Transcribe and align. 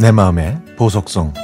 내 0.00 0.12
마음의 0.12 0.58
보석성 0.78 1.34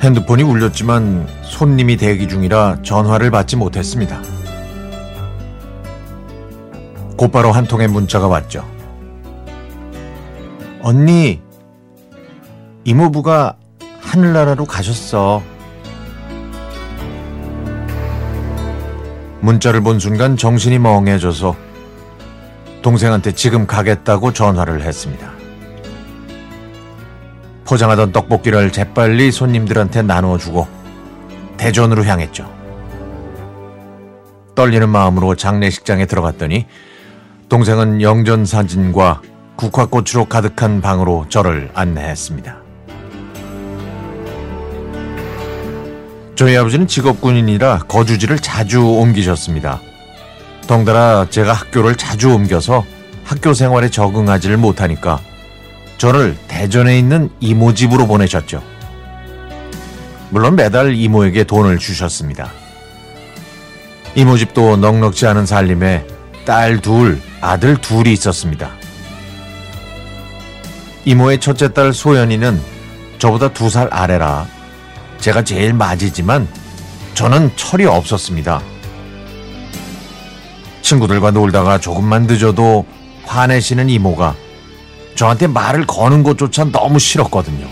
핸드폰이 0.00 0.42
울렸지만 0.42 1.28
손님이 1.42 1.98
대기 1.98 2.26
중이라 2.26 2.78
전화를 2.82 3.30
받지 3.30 3.56
못했습니다. 3.56 4.22
곧바로 7.18 7.52
한 7.52 7.66
통의 7.66 7.88
문자가 7.88 8.26
왔죠. 8.26 8.64
언니, 10.80 11.42
이모부가 12.84 13.58
하늘나라로 14.14 14.64
가셨어. 14.64 15.42
문자를 19.40 19.80
본 19.80 19.98
순간 19.98 20.36
정신이 20.36 20.78
멍해져서 20.78 21.56
동생한테 22.80 23.32
지금 23.32 23.66
가겠다고 23.66 24.32
전화를 24.32 24.82
했습니다. 24.82 25.32
포장하던 27.64 28.12
떡볶이를 28.12 28.70
재빨리 28.70 29.32
손님들한테 29.32 30.02
나눠주고 30.02 30.68
대전으로 31.56 32.04
향했죠. 32.04 32.48
떨리는 34.54 34.88
마음으로 34.88 35.34
장례식장에 35.34 36.06
들어갔더니 36.06 36.66
동생은 37.48 38.00
영전 38.00 38.46
사진과 38.46 39.22
국화꽃으로 39.56 40.26
가득한 40.26 40.80
방으로 40.80 41.26
저를 41.28 41.70
안내했습니다. 41.74 42.63
저희 46.36 46.56
아버지는 46.56 46.86
직업 46.88 47.20
군인이라 47.20 47.84
거주지를 47.88 48.38
자주 48.38 48.84
옮기셨습니다. 48.84 49.80
덩달아 50.66 51.26
제가 51.30 51.52
학교를 51.52 51.94
자주 51.96 52.32
옮겨서 52.32 52.84
학교 53.24 53.54
생활에 53.54 53.88
적응하지를 53.88 54.56
못하니까 54.56 55.20
저를 55.98 56.36
대전에 56.48 56.98
있는 56.98 57.30
이모 57.40 57.72
집으로 57.74 58.06
보내셨죠. 58.06 58.62
물론 60.30 60.56
매달 60.56 60.94
이모에게 60.94 61.44
돈을 61.44 61.78
주셨습니다. 61.78 62.50
이모 64.16 64.36
집도 64.36 64.76
넉넉지 64.76 65.26
않은 65.28 65.46
살림에 65.46 66.04
딸 66.44 66.80
둘, 66.80 67.20
아들 67.40 67.76
둘이 67.76 68.12
있었습니다. 68.12 68.70
이모의 71.04 71.38
첫째 71.40 71.72
딸 71.72 71.92
소연이는 71.92 72.60
저보다 73.18 73.52
두 73.52 73.68
살 73.70 73.88
아래라 73.92 74.46
제가 75.24 75.42
제일 75.42 75.72
맞이지만 75.72 76.46
저는 77.14 77.50
철이 77.56 77.86
없었습니다. 77.86 78.60
친구들과 80.82 81.30
놀다가 81.30 81.78
조금만 81.78 82.24
늦어도 82.24 82.84
화내시는 83.24 83.88
이모가 83.88 84.34
저한테 85.14 85.46
말을 85.46 85.86
거는 85.86 86.24
것조차 86.24 86.64
너무 86.64 86.98
싫었거든요. 86.98 87.66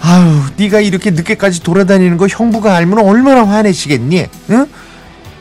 아유, 0.00 0.40
네가 0.56 0.80
이렇게 0.80 1.10
늦게까지 1.10 1.62
돌아다니는 1.62 2.16
거 2.16 2.26
형부가 2.26 2.74
알면 2.74 3.00
얼마나 3.00 3.46
화내시겠니? 3.46 4.26
응? 4.48 4.66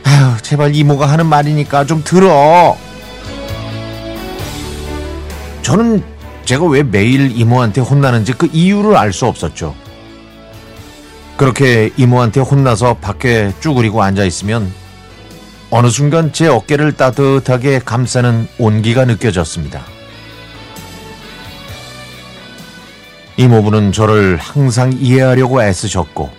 아유, 0.04 0.36
제발 0.42 0.76
이모가 0.76 1.06
하는 1.06 1.28
말이니까 1.28 1.86
좀 1.86 2.04
들어. 2.04 2.76
저는 5.62 6.17
제가 6.48 6.64
왜 6.66 6.82
매일 6.82 7.38
이모한테 7.38 7.82
혼나는지 7.82 8.32
그 8.32 8.48
이유를 8.54 8.96
알 8.96 9.12
수 9.12 9.26
없었죠. 9.26 9.76
그렇게 11.36 11.92
이모한테 11.98 12.40
혼나서 12.40 12.96
밖에 12.96 13.52
쭈그리고 13.60 14.02
앉아 14.02 14.24
있으면 14.24 14.72
어느 15.70 15.90
순간 15.90 16.32
제 16.32 16.48
어깨를 16.48 16.94
따뜻하게 16.94 17.80
감싸는 17.80 18.48
온기가 18.60 19.04
느껴졌습니다. 19.04 19.84
이모부는 23.36 23.92
저를 23.92 24.38
항상 24.38 24.94
이해하려고 24.94 25.62
애쓰셨고 25.62 26.30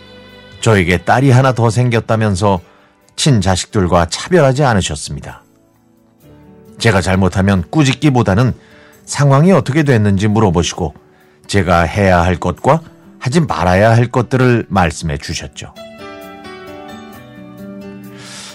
저에게 0.63 0.97
딸이 1.05 1.31
하나 1.31 1.53
더 1.53 1.69
생겼다면서 1.69 2.61
친자식들과 3.15 4.07
차별하지 4.07 4.65
않으셨습니다. 4.65 5.43
제가 6.79 7.03
잘못하면 7.03 7.63
꾸짖기보다는 7.71 8.55
상황이 9.09 9.53
어떻게 9.53 9.85
됐는지 9.85 10.29
물어보시고 10.29 10.93
제가 11.47 11.81
해야 11.81 12.23
할 12.23 12.37
것과 12.37 12.83
하지 13.19 13.41
말아야 13.41 13.97
할 13.97 14.07
것들을 14.09 14.67
말씀해 14.69 15.17
주셨죠. 15.17 15.73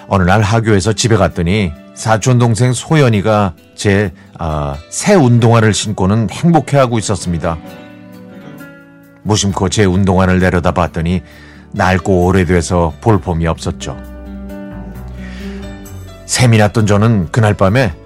어느 0.07 0.23
날 0.23 0.41
하교에서 0.43 0.93
집에 0.93 1.17
갔더니 1.17 1.71
사촌 1.95 2.37
동생 2.37 2.71
소연이가 2.71 3.55
제새 3.73 4.13
아, 4.37 4.77
운동화를 5.19 5.73
신고는 5.73 6.29
행복해하고 6.29 6.99
있었습니다. 6.99 7.57
무심코 9.23 9.69
제 9.69 9.85
운동화를 9.85 10.39
내려다 10.39 10.71
봤더니 10.71 11.23
낡고 11.71 12.25
오래돼서 12.25 12.93
볼품이 13.01 13.47
없었죠. 13.47 13.97
샘이 16.27 16.59
났던 16.59 16.85
저는 16.85 17.31
그날 17.31 17.55
밤에 17.55 18.02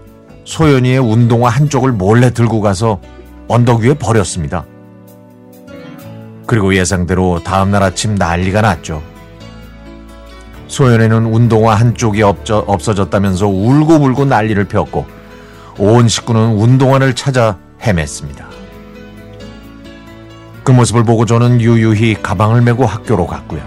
소연이의 0.48 1.00
운동화 1.00 1.50
한쪽을 1.50 1.92
몰래 1.92 2.32
들고 2.32 2.62
가서 2.62 3.02
언덕 3.50 3.82
위에 3.82 3.94
버렸습니다. 3.94 4.66
그리고 6.46 6.74
예상대로 6.74 7.44
다음날 7.44 7.84
아침 7.84 8.16
난리가 8.16 8.62
났죠. 8.62 9.04
소연에는 10.68 11.26
운동화 11.26 11.76
한쪽이 11.76 12.24
없저, 12.24 12.64
없어졌다면서 12.66 13.46
울고불고 13.48 14.24
난리를 14.24 14.64
폈고 14.64 15.06
온 15.80 16.08
식구는 16.08 16.56
운동화를 16.58 17.14
찾아 17.14 17.58
헤맸습니다. 17.82 18.46
그 20.64 20.72
모습을 20.72 21.04
보고 21.04 21.26
저는 21.26 21.60
유유히 21.60 22.16
가방을 22.24 22.62
메고 22.62 22.86
학교로 22.86 23.28
갔고요. 23.28 23.62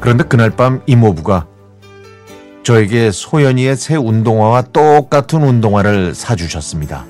그런데 0.00 0.24
그날 0.24 0.50
밤 0.50 0.82
이모부가 0.86 1.46
저에게 2.62 3.10
소연이의 3.10 3.76
새 3.76 3.96
운동화와 3.96 4.62
똑같은 4.72 5.42
운동화를 5.42 6.14
사주셨습니다. 6.14 7.04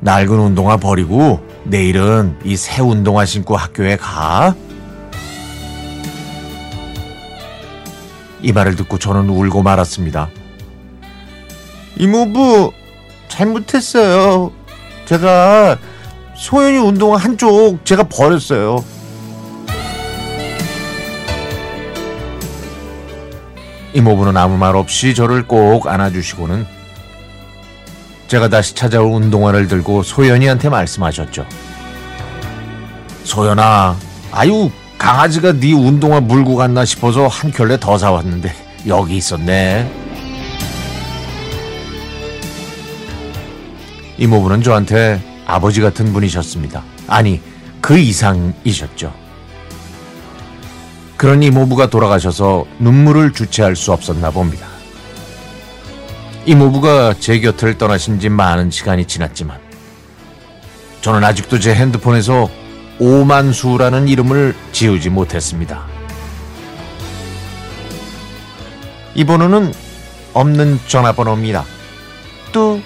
낡은 0.00 0.38
운동화 0.38 0.76
버리고 0.76 1.40
내일은 1.64 2.36
이 2.44 2.56
새 2.56 2.82
운동화 2.82 3.24
신고 3.24 3.56
학교에 3.56 3.96
가. 3.96 4.54
이 8.42 8.52
말을 8.52 8.76
듣고 8.76 8.98
저는 8.98 9.30
울고 9.30 9.62
말았습니다. 9.62 10.28
이모부, 11.96 12.72
잘못했어요. 13.28 14.52
제가 15.06 15.78
소연이 16.36 16.76
운동화 16.78 17.16
한쪽 17.16 17.84
제가 17.86 18.02
버렸어요. 18.02 18.84
이모부는 23.94 24.36
아무 24.36 24.56
말 24.56 24.76
없이 24.76 25.14
저를 25.14 25.46
꼭 25.46 25.86
안아주시고는 25.86 26.66
제가 28.26 28.48
다시 28.48 28.74
찾아올 28.74 29.12
운동화를 29.12 29.68
들고 29.68 30.02
소연이한테 30.02 30.68
말씀하셨죠. 30.68 31.46
소연아, 33.22 33.96
아유 34.32 34.70
강아지가 34.98 35.52
네 35.52 35.72
운동화 35.72 36.20
물고 36.20 36.56
갔나 36.56 36.84
싶어서 36.84 37.28
한 37.28 37.52
켤레 37.52 37.78
더 37.78 37.96
사왔는데 37.96 38.52
여기 38.86 39.16
있었네. 39.16 39.90
이모부는 44.18 44.62
저한테 44.62 45.20
아버지 45.46 45.80
같은 45.80 46.12
분이셨습니다. 46.12 46.82
아니, 47.06 47.40
그 47.80 47.98
이상이셨죠. 47.98 49.23
그런 51.24 51.42
이모부가 51.42 51.88
돌아가셔서 51.88 52.66
눈물을 52.80 53.32
주체할 53.32 53.76
수 53.76 53.92
없었나 53.92 54.30
봅니다. 54.30 54.66
이모부가 56.44 57.14
제 57.18 57.40
곁을 57.40 57.78
떠나신 57.78 58.20
지 58.20 58.28
많은 58.28 58.70
시간이 58.70 59.06
지났지만 59.06 59.58
저는 61.00 61.24
아직도 61.24 61.60
제 61.60 61.74
핸드폰에서 61.74 62.50
오만수라는 62.98 64.06
이름을 64.06 64.54
지우지 64.72 65.08
못했습니다. 65.08 65.86
이 69.14 69.24
번호는 69.24 69.72
없는 70.34 70.78
전화번호입니다. 70.86 71.64
뚜, 72.52 72.82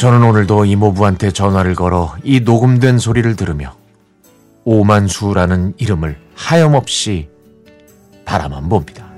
저는 0.00 0.22
오늘도 0.22 0.64
이모부한테 0.64 1.30
전화를 1.30 1.74
걸어 1.74 2.16
이 2.24 2.40
녹음된 2.40 2.98
소리를 2.98 3.36
들으며 3.36 3.76
오만수라는 4.64 5.74
이름을 5.76 6.18
하염없이 6.34 7.28
바라만 8.24 8.70
봅니다. 8.70 9.09